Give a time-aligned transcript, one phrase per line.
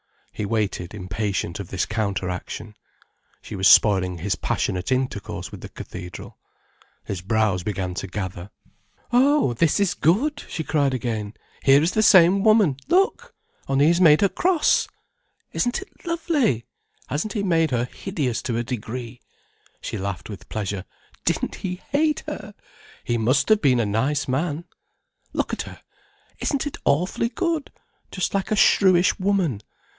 [0.33, 2.73] He waited impatient of this counteraction.
[3.43, 6.39] She was spoiling his passionate intercourse with the cathedral.
[7.03, 8.49] His brows began to gather.
[9.13, 11.35] "Oh, this is good!" she cried again.
[11.63, 14.87] "Here is the same woman—look!—only he's made her cross!
[15.53, 16.65] Isn't it lovely!
[17.05, 19.21] Hasn't he made her hideous to a degree?"
[19.81, 20.85] She laughed with pleasure.
[21.25, 22.55] "Didn't he hate her?
[23.03, 24.65] He must have been a nice man!
[25.33, 29.61] Look at her—isn't it awfully good—just like a shrewish woman.